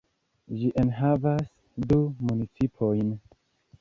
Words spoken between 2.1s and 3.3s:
municipojn.